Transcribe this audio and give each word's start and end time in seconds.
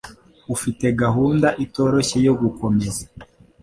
Ufite 0.55 0.85
gahunda 1.01 1.47
itoroshye 1.65 2.17
yo 2.27 2.33
gukomeza. 2.41 3.03